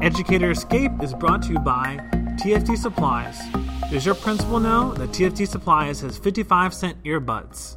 [0.00, 1.98] Educator Escape is brought to you by
[2.36, 3.38] TFT Supplies.
[3.90, 7.76] Does your principal know that TFT Supplies has 55 cent earbuds?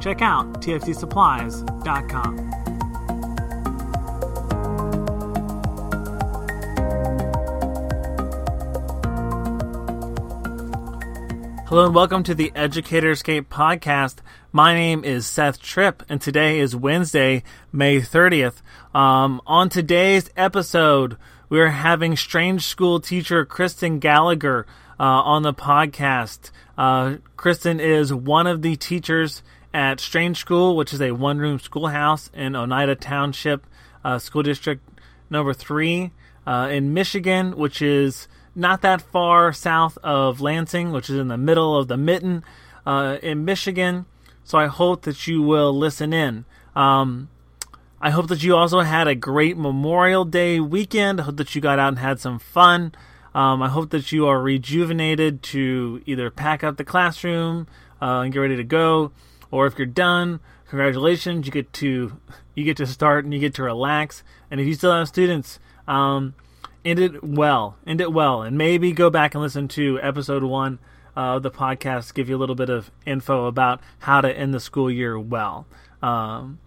[0.00, 2.50] Check out tftsupplies.com.
[11.68, 14.16] Hello and welcome to the Educator Escape podcast.
[14.50, 18.62] My name is Seth Tripp, and today is Wednesday, May 30th.
[18.92, 21.16] Um, on today's episode,
[21.52, 24.66] we are having strange school teacher Kristen Gallagher
[24.98, 26.50] uh, on the podcast.
[26.78, 29.42] Uh, Kristen is one of the teachers
[29.74, 33.66] at Strange School, which is a one room schoolhouse in Oneida Township,
[34.02, 34.82] uh, School District
[35.28, 36.12] number three
[36.46, 41.36] uh, in Michigan, which is not that far south of Lansing, which is in the
[41.36, 42.44] middle of the mitten
[42.86, 44.06] uh, in Michigan.
[44.42, 46.46] So I hope that you will listen in.
[46.74, 47.28] Um,
[48.04, 51.20] I hope that you also had a great Memorial Day weekend.
[51.20, 52.92] I hope that you got out and had some fun.
[53.32, 57.68] Um, I hope that you are rejuvenated to either pack up the classroom
[58.02, 59.12] uh, and get ready to go,
[59.52, 62.18] or if you're done, congratulations, you get to
[62.56, 64.24] you get to start and you get to relax.
[64.50, 66.34] And if you still have students, um,
[66.84, 70.80] end it well, end it well, and maybe go back and listen to episode one
[71.14, 74.58] of the podcast, give you a little bit of info about how to end the
[74.58, 75.68] school year well.
[76.02, 76.58] Um,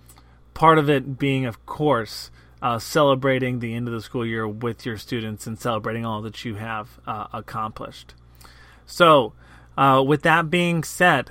[0.56, 2.32] part of it being, of course,
[2.64, 6.44] uh, celebrating the end of the school year with your students and celebrating all that
[6.44, 8.16] you have uh, accomplished.
[8.88, 9.34] So,
[9.78, 11.30] uh, with that being said,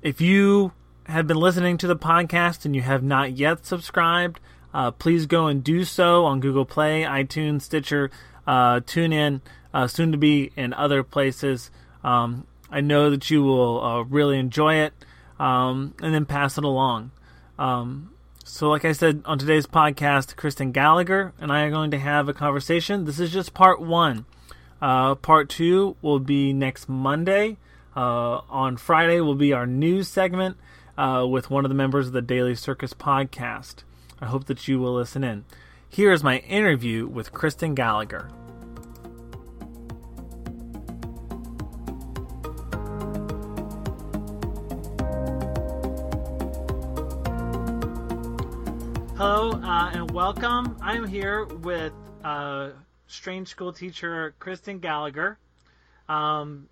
[0.00, 0.72] if you
[1.04, 4.40] have been listening to the podcast and you have not yet subscribed,
[4.74, 8.10] uh, please go and do so on Google Play, iTunes, Stitcher,
[8.46, 9.42] uh, TuneIn,
[9.74, 11.70] uh, soon to be in other places.
[12.02, 14.94] Um, I know that you will really enjoy it
[15.38, 17.10] um, and then pass it along.
[17.58, 18.12] Um,
[18.44, 22.28] so, like I said on today's podcast, Kristen Gallagher and I are going to have
[22.28, 23.04] a conversation.
[23.04, 24.26] This is just part one.
[24.80, 27.56] Uh, part two will be next Monday.
[27.94, 30.56] Uh, on Friday will be our news segment
[30.98, 33.84] uh, with one of the members of the Daily Circus podcast.
[34.20, 35.44] I hope that you will listen in.
[35.88, 38.28] Here is my interview with Kristen Gallagher.
[49.82, 50.76] Uh, and welcome.
[50.80, 52.70] I'm here with uh,
[53.08, 55.38] strange school teacher Kristen Gallagher.
[56.08, 56.68] Um,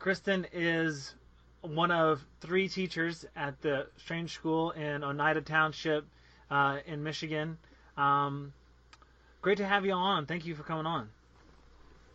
[0.00, 1.14] Kristen is
[1.60, 6.04] one of three teachers at the strange school in Oneida Township
[6.50, 7.56] uh, in Michigan.
[7.96, 8.52] Um,
[9.40, 10.26] great to have you on.
[10.26, 11.08] Thank you for coming on.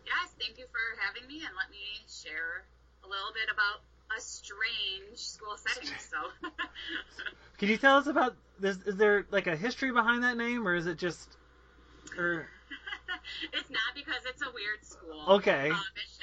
[0.04, 2.66] Yes, thank you for having me and let me share
[3.04, 3.80] a little bit about
[4.16, 5.88] a strange school setting.
[5.98, 6.48] So,
[7.58, 8.78] can you tell us about this?
[8.86, 11.36] Is there like a history behind that name, or is it just,
[12.16, 12.48] or?
[13.52, 15.40] it's not because it's a weird school.
[15.40, 15.70] Okay.
[15.70, 16.18] Um, it's,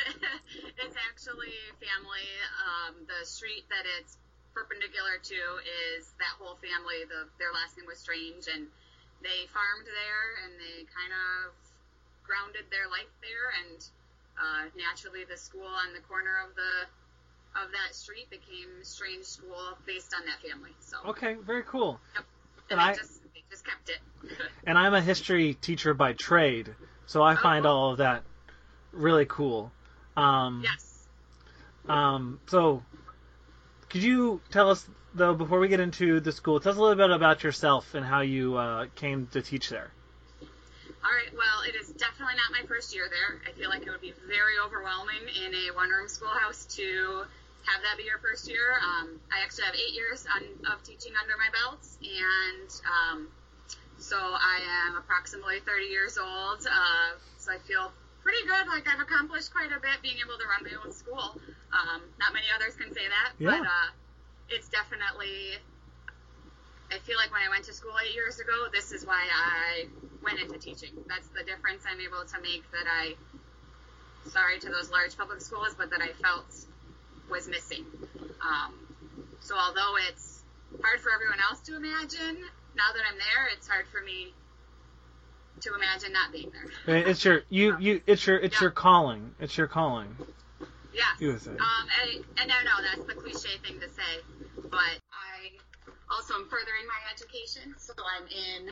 [0.85, 2.28] it's, actually family.
[2.62, 4.17] Um, the street that it's
[4.53, 5.41] perpendicular to
[5.97, 7.06] is that whole family.
[7.07, 8.67] The their last name was Strange, and
[9.22, 11.53] they farmed there, and they kind of
[12.25, 13.78] grounded their life there, and
[14.35, 16.90] uh, naturally, the school on the corner of the
[17.63, 20.71] of that street became Strange School based on that family.
[20.79, 21.99] So okay, very cool.
[22.16, 22.25] Yep.
[22.69, 23.99] And, and I just, just kept it.
[24.67, 26.73] and I'm a history teacher by trade,
[27.05, 27.77] so I find oh, cool.
[27.77, 28.23] all of that
[28.91, 29.71] really cool.
[30.17, 31.07] Um, yes.
[31.88, 32.83] Um, so,
[33.89, 36.95] could you tell us though before we get into the school, tell us a little
[36.95, 39.91] bit about yourself and how you uh, came to teach there.
[40.41, 41.31] All right.
[41.33, 43.39] Well, it is definitely not my first year there.
[43.47, 47.23] I feel like it would be very overwhelming in a one-room schoolhouse to
[47.66, 48.78] have that be your first year.
[48.81, 53.28] Um, I actually have eight years on, of teaching under my belt, and um,
[53.98, 56.62] so I am approximately 30 years old.
[56.66, 58.68] Uh, so I feel pretty good.
[58.68, 61.38] Like I've accomplished quite a bit being able to run my own school.
[61.74, 63.50] Um, not many others can say that, yeah.
[63.50, 63.90] but uh,
[64.50, 65.58] it's definitely.
[66.94, 69.90] I feel like when I went to school eight years ago, this is why I
[70.22, 70.94] went into teaching.
[71.09, 72.61] That's the difference I'm able to make.
[72.72, 73.18] That I,
[74.29, 76.46] sorry to those large public schools, but that I felt
[77.29, 77.85] was missing.
[78.41, 78.73] Um,
[79.39, 80.43] so although it's
[80.81, 82.37] hard for everyone else to imagine,
[82.75, 84.33] now that I'm there, it's hard for me
[85.61, 86.97] to imagine not being there.
[86.97, 88.66] It's your you you it's your it's yeah.
[88.66, 89.31] your calling.
[89.39, 90.16] It's your calling.
[90.93, 91.03] Yeah.
[91.19, 91.51] You would say.
[91.51, 94.13] Um, and, and no, no, that's the cliche thing to say,
[94.69, 95.51] but I
[96.09, 98.69] also am furthering my education, so I'm in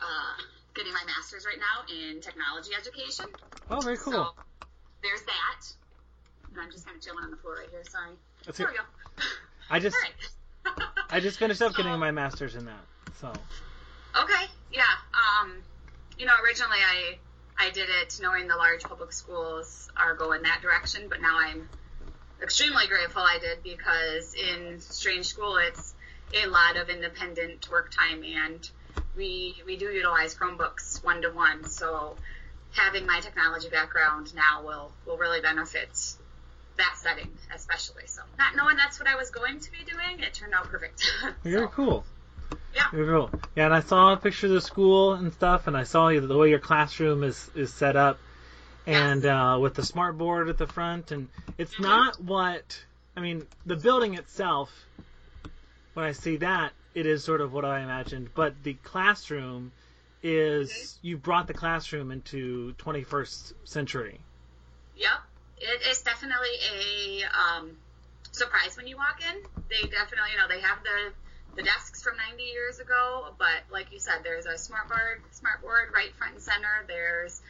[0.00, 0.34] uh,
[0.74, 3.26] getting my master's right now in technology education.
[3.70, 4.12] Oh, very cool.
[4.12, 4.26] So
[5.02, 5.60] there's that.
[6.52, 7.82] And I'm just kind of chilling on the floor right here.
[7.88, 8.12] Sorry.
[8.44, 8.72] That's there it.
[8.72, 8.84] we go.
[9.70, 9.96] I just
[11.10, 12.84] I just finished up getting my master's in that.
[13.20, 13.32] So.
[14.22, 14.44] Okay.
[14.72, 14.82] Yeah.
[15.14, 15.54] Um,
[16.18, 17.18] you know, originally I
[17.58, 21.68] I did it knowing the large public schools are going that direction, but now I'm
[22.42, 25.94] extremely grateful I did because in Strange School it's
[26.34, 28.68] a lot of independent work time and
[29.16, 31.64] we we do utilize Chromebooks one to one.
[31.64, 32.16] So
[32.72, 36.16] having my technology background now will will really benefit
[36.76, 38.06] that setting especially.
[38.06, 41.02] So not knowing that's what I was going to be doing, it turned out perfect.
[41.42, 42.04] Very so, cool.
[42.74, 42.84] Yeah.
[42.90, 43.30] Very cool.
[43.54, 46.36] Yeah, and I saw a picture of the school and stuff, and I saw the
[46.38, 48.18] way your classroom is is set up,
[48.86, 51.28] and uh, with the smart board at the front, and
[51.58, 51.82] it's Mhm.
[51.82, 52.84] not what
[53.16, 53.46] I mean.
[53.66, 54.70] The building itself,
[55.94, 59.72] when I see that, it is sort of what I imagined, but the classroom
[60.22, 61.06] is Mm-hmm.
[61.08, 64.20] you brought the classroom into 21st century.
[64.96, 65.10] Yep.
[65.62, 67.76] It is definitely a um,
[68.32, 69.42] surprise when you walk in.
[69.70, 71.14] They definitely, you know, they have the
[71.54, 75.60] the desks from 90 years ago, but like you said, there's a smart board, smart
[75.60, 76.84] board right front and center.
[76.88, 77.42] There's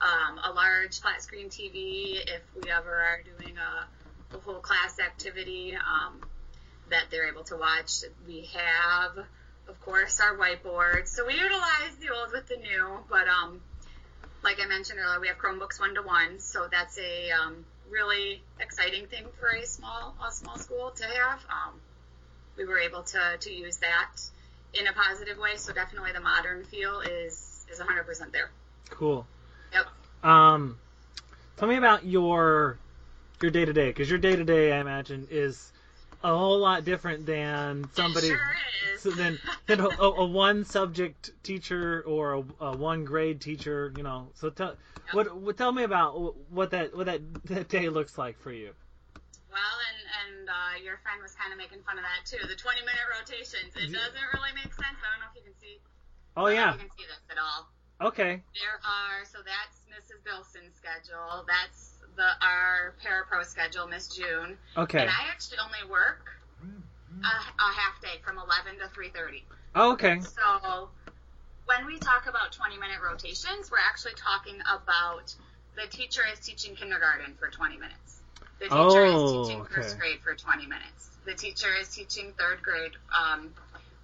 [0.00, 4.98] um, a large flat screen TV if we ever are doing a, a whole class
[4.98, 6.20] activity um,
[6.88, 8.02] that they're able to watch.
[8.26, 9.26] We have,
[9.68, 11.06] of course, our whiteboard.
[11.06, 13.60] So we utilize the old with the new, but um,
[14.42, 18.42] like I mentioned earlier, we have Chromebooks one to one, so that's a um, really
[18.58, 21.44] exciting thing for a small a small school to have.
[21.50, 21.80] Um,
[22.56, 24.10] we were able to to use that
[24.74, 28.50] in a positive way, so definitely the modern feel is is 100% there.
[28.90, 29.26] Cool.
[29.72, 30.28] Yep.
[30.28, 30.78] Um,
[31.56, 32.78] tell me about your
[33.42, 35.72] your day to day, because your day to day, I imagine, is
[36.22, 38.38] a whole lot different than somebody sure
[39.00, 43.92] so than than a, a, one subject teacher or a, a one grade teacher.
[43.96, 44.76] You know, so tell
[45.12, 48.72] what, what tell me about what that what that, that day looks like for you.
[49.50, 52.44] Well, and and uh, your friend was kind of making fun of that too.
[52.46, 53.72] The 20 minute rotations.
[53.74, 55.00] It doesn't really make sense.
[55.00, 55.80] I don't know if you can see.
[56.36, 57.72] Oh yeah, you can see this at all.
[58.12, 60.20] okay, There are so that's Mrs.
[60.22, 61.48] Bilson's schedule.
[61.48, 64.58] That's the our parapro schedule, Miss June.
[64.76, 66.20] okay, And I actually only work
[67.24, 69.42] a, a half day from 11 to 3:30.
[69.74, 70.90] oh, okay, So
[71.64, 75.34] when we talk about 20 minute rotations, we're actually talking about
[75.76, 78.20] the teacher is teaching kindergarten for 20 minutes.
[78.58, 81.08] The teacher Oh, is teaching first grade for 20 minutes.
[81.24, 82.92] The teacher is teaching third grade.
[83.16, 83.54] Um,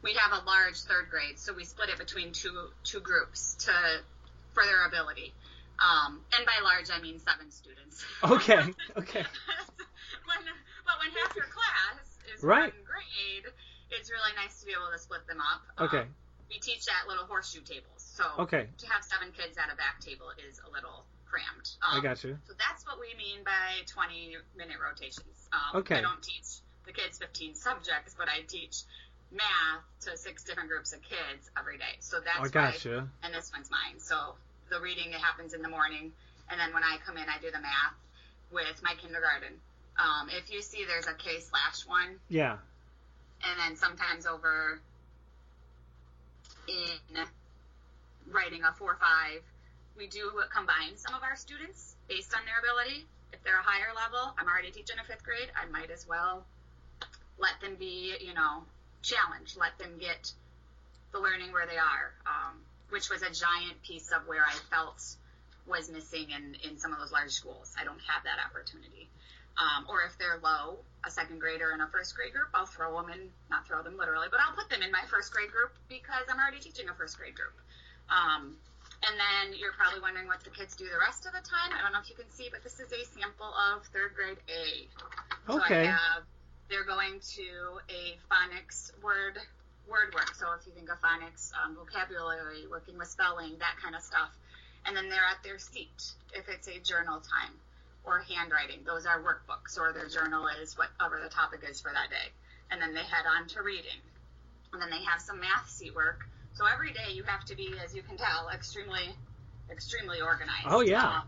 [0.03, 3.73] we have a large third grade, so we split it between two two groups to
[4.55, 5.35] for their ability.
[5.79, 8.05] Um, and by large, I mean seven students.
[8.25, 8.61] okay,
[8.97, 9.25] okay,
[10.27, 10.41] when,
[10.85, 12.73] but when half your class is Right.
[12.73, 13.45] one grade,
[13.91, 15.63] it's really nice to be able to split them up.
[15.79, 16.05] Um, okay,
[16.49, 18.69] we teach at little horseshoe tables, so okay.
[18.79, 21.69] to have seven kids at a back table is a little crammed.
[21.83, 22.39] I Um, got you.
[22.47, 25.49] So that's what we mean by 20 minute rotations.
[25.53, 25.97] Um, Okay.
[25.97, 28.83] I don't teach the kids 15 subjects, but I teach
[29.33, 31.99] math to six different groups of kids every day.
[31.99, 33.09] So that's I why got you.
[33.25, 33.99] and this one's mine.
[33.99, 34.37] So
[34.71, 36.13] the reading it happens in the morning,
[36.51, 37.95] and then when I come in, I do the math
[38.53, 39.55] with my kindergarten.
[39.99, 42.59] Um, if you see, there's a K slash one, Yeah.
[43.45, 44.81] and then sometimes over
[46.69, 47.25] in
[48.31, 49.43] writing a four five,
[49.97, 53.07] we do combine some of our students based on their ability.
[53.33, 55.49] If they're a higher level, I'm already teaching a fifth grade.
[55.57, 56.45] I might as well
[57.39, 58.65] let them be, you know,
[59.03, 59.57] challenged.
[59.57, 60.33] Let them get
[61.13, 62.59] the learning where they are, um,
[62.91, 65.03] which was a giant piece of where I felt
[65.67, 67.75] was missing in, in some of those large schools.
[67.79, 69.11] I don't have that opportunity.
[69.57, 72.95] Um, or if they're low, a second grader in a first grade group, I'll throw
[73.01, 75.73] them in, not throw them literally, but I'll put them in my first grade group
[75.89, 77.57] because I'm already teaching a first grade group.
[78.13, 78.55] Um,
[79.05, 81.73] and then you're probably wondering what the kids do the rest of the time.
[81.73, 84.39] I don't know if you can see, but this is a sample of third grade
[84.49, 84.89] A.
[85.51, 85.89] So Okay.
[85.89, 86.23] I have,
[86.69, 89.39] they're going to a phonics word
[89.89, 90.35] word work.
[90.35, 94.31] So if you think of phonics, um, vocabulary, working with spelling, that kind of stuff.
[94.85, 97.55] And then they're at their seat if it's a journal time
[98.05, 98.85] or handwriting.
[98.87, 102.31] Those are workbooks or their journal is whatever the topic is for that day.
[102.71, 104.01] And then they head on to reading.
[104.73, 106.27] And then they have some math seat work.
[106.55, 109.15] So every day you have to be, as you can tell, extremely,
[109.71, 110.67] extremely organized.
[110.67, 111.21] Oh, yeah.
[111.21, 111.23] Um,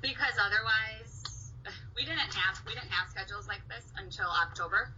[0.00, 1.52] because otherwise,
[1.96, 4.92] we didn't have we didn't have schedules like this until October.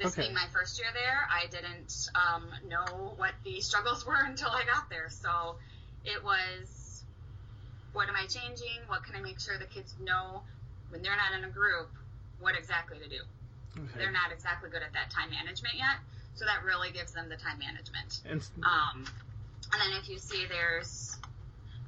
[0.00, 0.22] This Okay.
[0.22, 4.64] being my first year there, I didn't um, know what the struggles were until I
[4.64, 5.10] got there.
[5.10, 5.56] So
[6.04, 7.04] it was,
[7.92, 8.80] what am I changing?
[8.88, 10.42] What can I make sure the kids know
[10.88, 11.90] when they're not in a group
[12.40, 13.20] what exactly to do?
[13.76, 13.98] Okay.
[13.98, 16.00] They're not exactly good at that time management yet,
[16.34, 18.20] so that really gives them the time management.
[18.24, 19.04] And, Um,
[19.72, 21.18] and then if you see there's,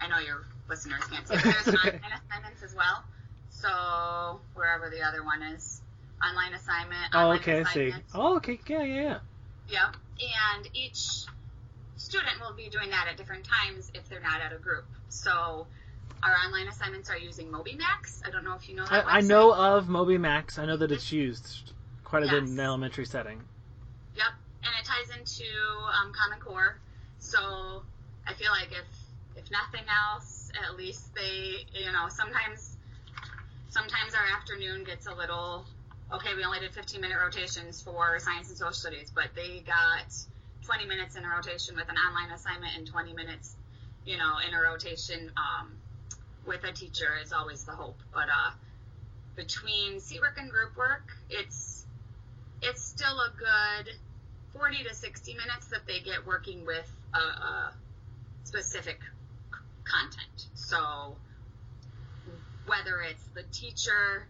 [0.00, 1.98] I know your listeners can't see, but there's Okay.
[2.30, 3.04] assignments as well.
[3.50, 5.81] So wherever the other one is,
[6.24, 7.14] online assignment.
[7.14, 7.94] oh, online okay, I see.
[8.14, 9.18] Oh, okay, yeah, yeah, yeah.
[9.68, 9.96] Yep.
[10.54, 11.26] And each
[11.96, 14.84] student will be doing that at different times if they're not at a group.
[15.08, 15.66] So
[16.22, 18.26] our online assignments are using MobyMax.
[18.26, 19.06] I don't know if you know that.
[19.06, 20.58] I, I know of MobyMax.
[20.58, 21.72] I know that it's used
[22.04, 23.40] quite a bit in the elementary setting.
[24.16, 24.26] Yep,
[24.64, 25.44] and it ties into
[26.00, 26.78] um, Common Core.
[27.18, 27.82] So
[28.26, 28.86] I feel like if
[29.36, 32.76] if nothing else, at least they, you know, sometimes
[33.68, 35.64] sometimes our afternoon gets a little.
[36.12, 40.14] Okay, we only did 15 minute rotations for science and social studies, but they got
[40.66, 43.56] 20 minutes in a rotation with an online assignment and 20 minutes,
[44.04, 45.72] you know, in a rotation um,
[46.46, 47.98] with a teacher is always the hope.
[48.12, 48.50] But uh,
[49.36, 51.86] between seat work and group work, it's
[52.60, 53.94] it's still a good
[54.52, 57.72] 40 to 60 minutes that they get working with a, a
[58.44, 59.00] specific
[59.84, 60.46] content.
[60.54, 61.16] So
[62.66, 64.26] whether it's the teacher,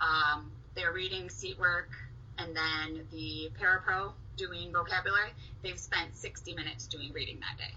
[0.00, 1.90] um, they're reading seat work,
[2.38, 5.30] and then the parapro doing vocabulary,
[5.62, 7.74] they've spent 60 minutes doing reading that day.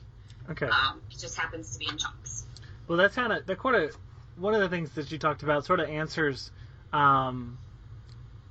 [0.51, 0.67] Okay.
[0.67, 2.45] Um, it just happens to be in chunks.
[2.87, 3.91] Well, that's kind of that quite a
[4.37, 6.51] one of the things that you talked about sort of answers
[6.93, 7.57] um,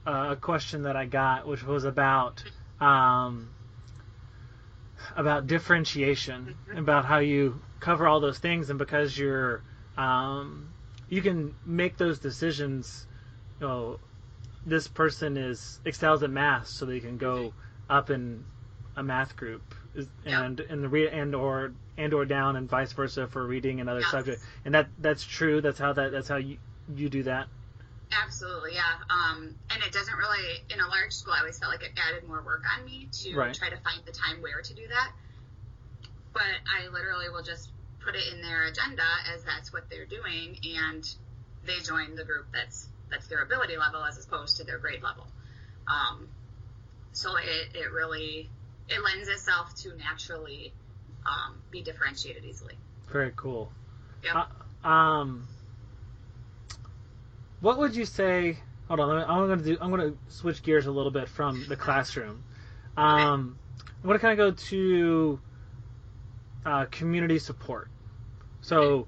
[0.06, 2.42] a question that I got, which was about
[2.80, 3.50] um,
[5.16, 9.62] about differentiation, about how you cover all those things, and because you're
[9.96, 10.72] um,
[11.08, 13.06] you can make those decisions.
[13.60, 14.00] You know,
[14.66, 17.52] this person is excels at math, so they can go
[17.90, 18.44] up in
[18.96, 19.62] a math group,
[19.94, 20.42] is- Yeah.
[20.44, 24.00] and and the re- and or and or down, and vice versa for reading another
[24.00, 24.10] Yes.
[24.10, 24.42] subject.
[24.64, 25.60] And that that's true.
[25.60, 26.58] That's how that that's how you
[26.94, 27.48] you do that.
[28.12, 28.98] Absolutely, yeah.
[29.10, 32.28] Um, and it doesn't really, in a large school, I always felt like it added
[32.28, 33.52] more work on me to Right.
[33.54, 35.12] try to find the time where to do that.
[36.32, 39.02] But I literally will just put it in their agenda
[39.34, 41.08] as that's what they're doing, and
[41.64, 45.26] they join the group that's that's their ability level as opposed to their grade level.
[45.86, 46.28] Um,
[47.12, 48.48] so it, it really
[48.88, 50.72] it lends itself to naturally
[51.26, 52.74] um, be differentiated easily.
[53.10, 53.72] Very cool.
[54.24, 54.48] Yep.
[54.84, 55.48] Uh, um,
[57.60, 58.58] what would you say?
[58.88, 59.78] Hold on, I'm going to do.
[59.80, 62.44] I'm going to switch gears a little bit from the classroom.
[62.96, 65.40] Um, I'm going to kind of go to
[66.66, 67.88] uh, community support.
[68.60, 69.06] So,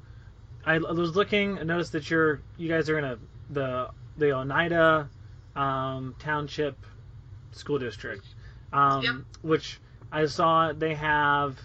[0.64, 1.58] I, I was looking.
[1.58, 3.18] I noticed that you're you guys are in a
[3.50, 5.08] the the Oneida
[5.54, 6.84] um, Township
[7.52, 8.24] School District,
[8.72, 9.14] um, Yep.
[9.42, 9.80] which
[10.12, 11.58] I saw they have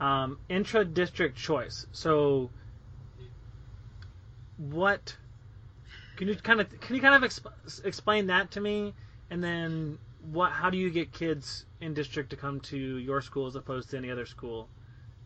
[0.00, 1.86] um, intra-district choice.
[1.92, 2.50] So,
[4.56, 5.16] what
[6.16, 8.94] can you kind of can you kind of exp- explain that to me,
[9.30, 9.98] and then
[10.32, 10.52] what?
[10.52, 13.96] How do you get kids in district to come to your school as opposed to
[13.96, 14.68] any other school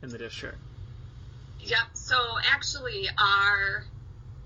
[0.03, 0.59] in the district?
[1.61, 1.79] Yep.
[1.95, 2.17] So
[2.51, 3.85] actually, our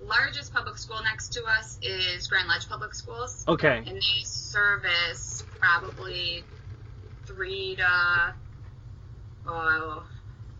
[0.01, 3.77] largest public school next to us is Grand Ledge Public Schools, Okay.
[3.85, 6.43] and they service probably
[7.25, 8.33] three to
[9.47, 10.03] oh,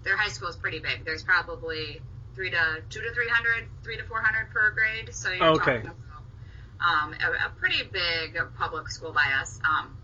[0.04, 1.06] their high school is pretty big.
[1.06, 2.02] There's probably
[2.36, 5.14] three to two to three hundred, three to four hundred per grade.
[5.14, 5.82] So you're Okay.
[5.82, 5.96] talking about
[6.80, 9.98] um, a, a pretty big public school by us, um,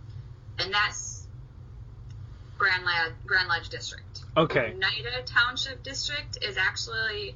[0.59, 1.27] and that's
[2.57, 4.21] Grand Ledge, Grand Ledge District.
[4.37, 4.73] Okay.
[4.73, 7.35] Oneida Township District is actually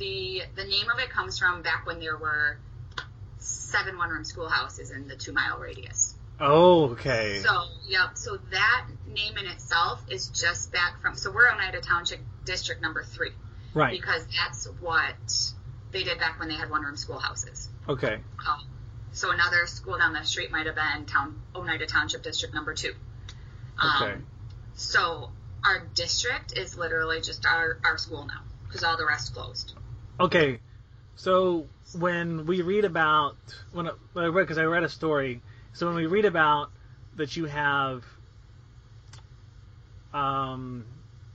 [0.00, 2.58] the the name of it comes from back when there were
[3.38, 6.16] seven one room schoolhouses in the two mile radius.
[6.40, 7.40] Oh, okay.
[7.44, 7.50] So
[7.86, 12.82] yep, so that name in itself is just back from so we're Oneida Township District
[12.82, 13.30] number three
[13.74, 13.92] right.
[13.92, 15.14] because that's what
[15.92, 17.68] they did back when they had one room schoolhouses.
[17.88, 18.14] Okay.
[18.48, 18.66] Um,
[19.12, 22.94] so another school down the street might have been town Oneida Township District number two.
[23.78, 24.14] Um, Okay.
[24.74, 25.30] So
[25.62, 29.74] our district is literally just our, our school now because all the rest closed.
[30.20, 30.60] Okay,
[31.16, 31.66] so
[31.98, 33.36] when we read about
[33.72, 35.40] when I- when I read because I read a story,
[35.72, 36.70] so when we read about
[37.16, 38.04] that you have
[40.12, 40.84] um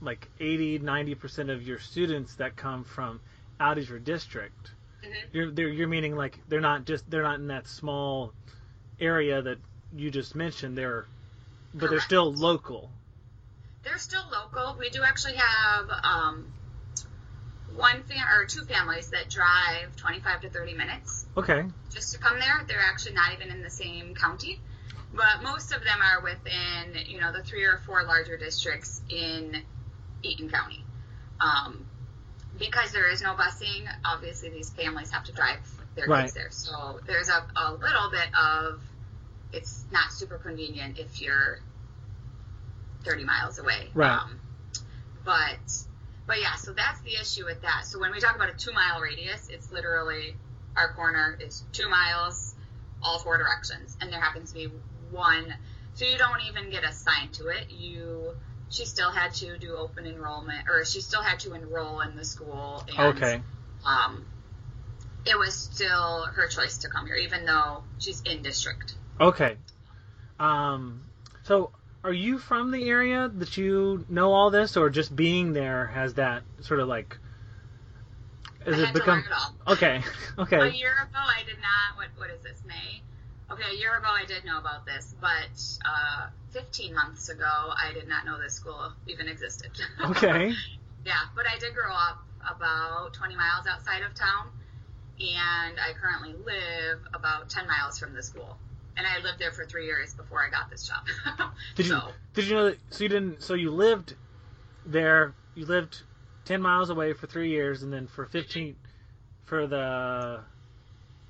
[0.00, 3.20] like 80 90 percent of your students that come from
[3.58, 5.14] out of your district, Mhm.
[5.32, 8.32] you're they're, you're meaning like they're not just they're not in that small
[9.00, 9.58] area that
[9.96, 10.78] you just mentioned.
[10.78, 11.06] They're
[11.74, 12.92] but they're still local.
[13.82, 14.76] They're still local.
[14.78, 16.46] We do actually have um,
[17.76, 21.64] one fam- or two families that drive 25 to 30 minutes Okay.
[21.92, 22.64] just to come there.
[22.66, 24.60] They're actually not even in the same county,
[25.12, 29.62] but most of them are within you know the three or four larger districts in
[30.22, 30.82] Eaton County.
[31.40, 31.86] Um,
[32.58, 35.58] because there is no busing, obviously these families have to drive
[35.94, 36.22] their Right.
[36.22, 36.50] kids there.
[36.50, 38.80] So there's a, a little bit of
[39.52, 41.60] it's not super convenient if you're
[43.04, 43.90] 30 miles away.
[43.94, 44.10] Right.
[44.18, 44.40] Um,
[45.24, 45.58] but
[46.26, 47.84] but yeah, so that's the issue with that.
[47.84, 50.36] So when we talk about a two mile radius, it's literally
[50.76, 52.54] our corner is two miles,
[53.02, 54.70] all four directions, and there happens to be
[55.10, 55.54] one
[55.94, 57.70] So you don't even get assigned to it.
[57.70, 58.34] You
[58.68, 62.24] she still had to do open enrollment, or she still had to enroll in the
[62.24, 62.84] school.
[62.88, 63.40] And, Okay.
[63.84, 64.26] Um,
[65.24, 68.94] it was still her choice to come here, even though she's in district.
[69.20, 69.56] Okay.
[70.38, 71.02] Um,
[71.44, 71.70] so
[72.06, 76.14] are you from the area that you know all this, or just being there has
[76.14, 77.18] that sort of like?
[78.64, 79.54] Has I it become it all.
[79.74, 80.02] okay?
[80.52, 81.96] A year ago, I did not.
[81.96, 82.62] What what is this?
[82.64, 83.02] May.
[83.50, 87.92] Okay, a year ago, I did know about this, but uh, 15 months ago, I
[87.92, 89.70] did not know this school even existed.
[90.04, 90.52] Okay.
[91.04, 94.50] yeah, but I did grow up about 20 miles outside of town,
[95.20, 98.58] and I currently live about 10 miles from the school.
[98.96, 101.50] And I lived there for three years before I got this job.
[101.74, 102.78] Did you so, did you know that?
[102.90, 103.42] So you didn't.
[103.42, 104.14] So you lived
[104.86, 105.34] there.
[105.54, 106.02] You lived
[106.44, 108.76] ten miles away for three years, and then for fifteen,
[109.44, 110.40] for the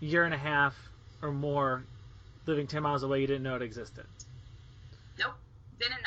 [0.00, 0.75] year and a half
[1.23, 1.85] or more,
[2.46, 4.04] living ten miles away, you didn't know it existed.
[5.18, 5.35] nope,
[5.80, 6.02] didn't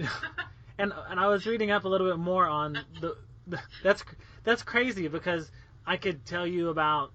[0.00, 0.08] know.
[0.76, 4.02] And and I was reading up a little bit more on the, the that's
[4.42, 5.50] that's crazy because
[5.86, 7.12] I could tell you about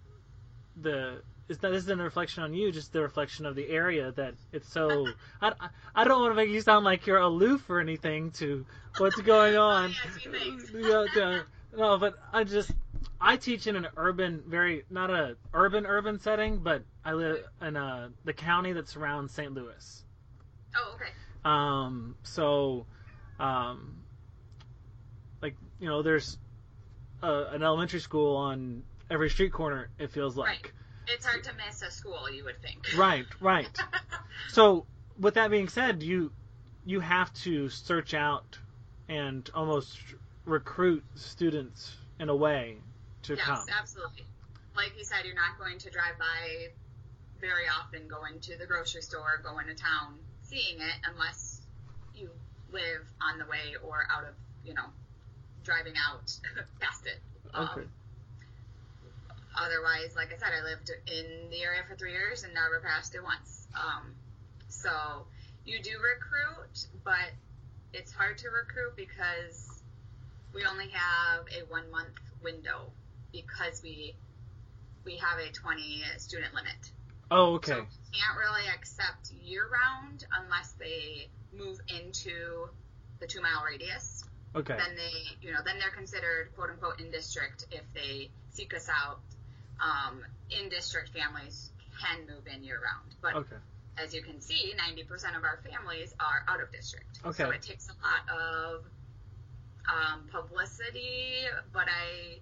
[0.82, 4.12] the it's not, this isn't a reflection on you, just the reflection of the area
[4.14, 5.08] that it's so.
[5.42, 5.54] I,
[5.96, 8.66] I- don't want to make you sound like you're aloof or anything to
[8.98, 9.92] what's going on.
[9.92, 10.40] Oh, yeah,
[10.72, 10.88] gee.
[10.88, 11.42] Yeah, yeah.
[11.76, 12.72] no, but I just
[13.20, 17.76] I teach in an urban, very not a urban urban setting, but I live in
[17.76, 19.52] uh the county that surrounds St.
[19.54, 20.04] Louis.
[20.76, 21.10] oh, okay.
[21.46, 22.86] Um, so,
[23.40, 24.04] um,
[25.42, 26.38] like you know, there's
[27.24, 29.90] a, an elementary school on every street corner.
[29.98, 30.74] It feels like.
[31.12, 32.88] It's hard to miss a school, you would think.
[32.98, 33.68] Right, right.
[34.50, 34.86] So,
[35.20, 36.32] with that being said, you
[36.86, 38.58] you have to search out
[39.08, 39.98] and almost
[40.46, 42.78] recruit students in a way
[43.24, 43.66] to yes, come.
[43.80, 44.24] absolutely.
[44.76, 46.68] Like you said, you're not going to drive by
[47.40, 51.62] very often going to the grocery store, going to town, seeing it, unless
[52.16, 52.30] you
[52.72, 54.86] live on the way or out of, you know,
[55.64, 56.32] driving out
[56.80, 57.20] past it.
[57.54, 57.88] Um, Okay.
[59.58, 63.16] Otherwise, like I said, I lived in the area for three years and never passed
[63.16, 63.68] it once.
[63.76, 64.16] Um,
[64.68, 65.28] so
[65.66, 67.32] you do recruit, but
[67.94, 69.84] it's hard to recruit because
[70.54, 72.92] we only have a one month window
[73.32, 74.16] because we
[75.06, 76.92] we have a 20 student limit.
[77.32, 77.74] Oh, okay.
[77.74, 82.70] we can't really accept year round unless they move into
[83.20, 84.24] the two mile radius.
[84.56, 84.76] Okay.
[84.76, 88.90] Then they, you know, then they're considered quote unquote in district if they seek us
[88.90, 89.20] out.
[89.82, 93.56] Um, in district families can move in year round, but Okay.
[93.98, 97.20] as you can see, 90% of our families are out of district.
[97.26, 97.44] Okay.
[97.44, 98.84] So it takes a lot of
[99.88, 102.40] um, publicity, but I,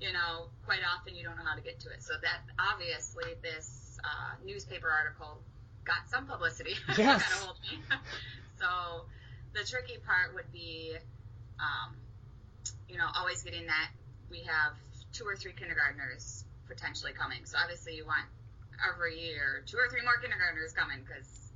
[0.00, 2.02] you know, quite often you don't know how to get to it.
[2.02, 5.38] So that obviously this uh, newspaper article
[5.84, 6.74] got some publicity.
[6.98, 7.22] Yes.
[7.22, 7.78] got a hold of me.
[8.58, 9.06] so
[9.54, 10.94] the tricky part would be,
[11.60, 11.94] um,
[12.88, 13.90] you know, always getting that
[14.30, 14.74] we have
[15.12, 17.44] two or three kindergartners potentially coming.
[17.44, 18.24] So obviously you want
[18.88, 21.52] every year two or three more kindergartners coming because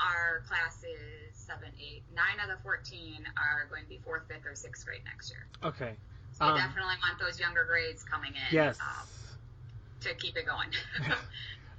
[0.00, 4.44] our class classes seven, eight, nine of the fourteen are going to be fourth, fifth,
[4.46, 5.46] or sixth grade next year.
[5.64, 5.94] Okay.
[6.32, 8.54] So we Um, definitely want those younger grades coming in.
[8.54, 8.78] Yes.
[8.80, 9.06] Um,
[10.00, 10.68] to keep it going.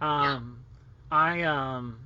[0.02, 0.64] Um,
[1.12, 2.00] I um,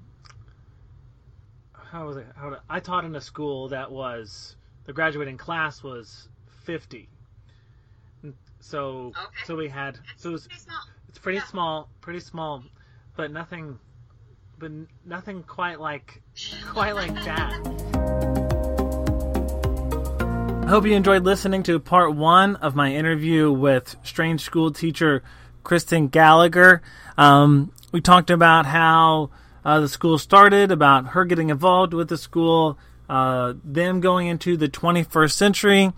[1.74, 2.26] how was it?
[2.36, 6.28] How did, I taught in a school that was the graduating class was
[6.64, 7.08] fifty.
[8.64, 9.20] So Okay.
[9.44, 10.62] so we had so it was, Pretty
[11.10, 11.44] it's pretty Yeah.
[11.46, 12.64] small, pretty small,
[13.18, 13.78] but nothing,
[14.58, 14.72] but
[15.06, 16.22] nothing quite like
[16.72, 17.52] quite like that.
[20.64, 25.22] I hope you enjoyed listening to part one of my interview with strange school teacher
[25.66, 26.82] Kristen Gallagher.
[27.18, 29.30] Um, we talked about how
[29.66, 34.56] uh, the school started, about her getting involved with the school, uh, them going into
[34.56, 35.92] the 21st century,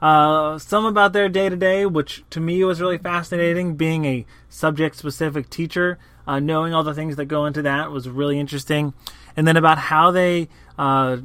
[0.00, 3.76] uh, some about their day to day, which to me was really fascinating.
[3.76, 8.08] Being a subject specific teacher, uh, knowing all the things that go into that was
[8.08, 8.94] really interesting.
[9.36, 11.18] And then about how they uh,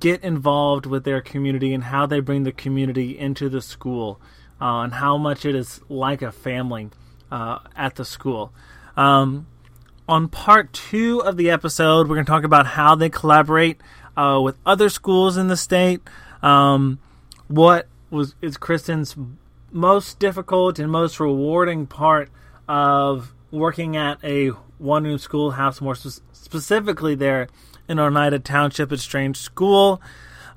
[0.00, 4.20] get involved with their community and how they bring the community into the school
[4.60, 6.90] uh, and how much it is like a family
[7.30, 8.52] uh, at the school.
[8.96, 9.46] Um,
[10.06, 13.80] on part two of the episode, we're going to talk about how they collaborate
[14.16, 16.02] with other schools in the state.
[16.42, 16.98] Um,
[17.48, 19.16] what was is Kristen's
[19.72, 22.28] most difficult and most rewarding part
[22.68, 27.48] of working at a one room schoolhouse, more spe- specifically there
[27.88, 30.00] in Oneida Township at Strange School.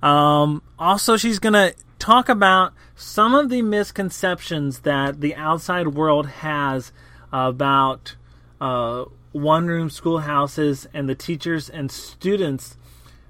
[0.01, 6.27] Um, also, she's going to talk about some of the misconceptions that the outside world
[6.27, 6.91] has
[7.31, 8.15] about
[8.61, 12.77] uh, one room schoolhouses and the teachers and students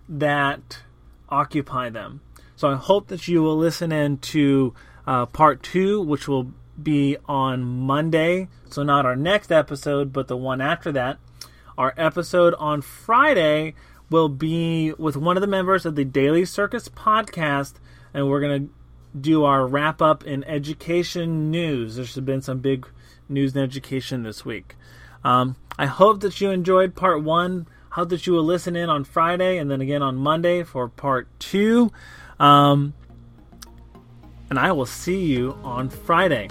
[0.09, 0.79] that
[1.29, 2.21] occupy them.
[2.63, 4.73] So I hope that you will listen in to
[5.06, 8.47] uh, part two, which will be on Monday.
[8.69, 11.19] So, not our next episode, but the one after that.
[11.78, 13.73] Our episode on Friday
[14.10, 17.73] will be with one of the members of the Daily Circus podcast,
[18.13, 18.73] and we're going to
[19.19, 21.97] do our wrap up in education news.
[21.97, 22.88] There's been some big
[23.28, 24.78] news in education this week.
[25.21, 27.67] Um, I hope that you enjoyed part one.
[27.91, 30.88] I hope that you will listen in on Friday and then again on Monday for
[30.88, 31.91] part two.
[32.39, 32.93] Um,
[34.50, 36.50] and I will see you on Friday.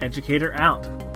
[0.00, 1.07] Educator out.